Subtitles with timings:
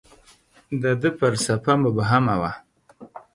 [0.81, 2.51] •د ده فلسفه مبهمه وه.